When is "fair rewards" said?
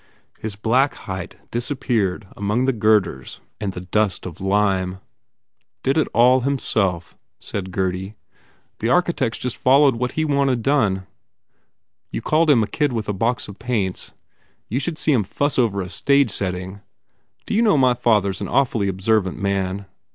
15.27-15.51